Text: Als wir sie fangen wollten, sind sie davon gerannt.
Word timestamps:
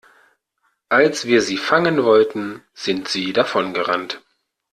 Als 0.89 1.25
wir 1.27 1.43
sie 1.43 1.57
fangen 1.57 2.03
wollten, 2.03 2.63
sind 2.73 3.07
sie 3.07 3.33
davon 3.33 3.71
gerannt. 3.75 4.23